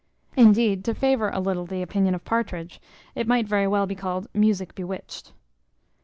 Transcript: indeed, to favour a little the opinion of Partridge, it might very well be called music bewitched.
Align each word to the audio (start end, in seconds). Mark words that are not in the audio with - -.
indeed, 0.35 0.83
to 0.83 0.95
favour 0.95 1.29
a 1.29 1.39
little 1.39 1.67
the 1.67 1.83
opinion 1.83 2.15
of 2.15 2.25
Partridge, 2.25 2.81
it 3.13 3.27
might 3.27 3.47
very 3.47 3.67
well 3.67 3.85
be 3.85 3.93
called 3.93 4.25
music 4.33 4.73
bewitched. 4.73 5.31